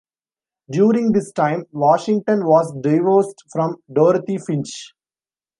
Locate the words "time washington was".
1.31-2.73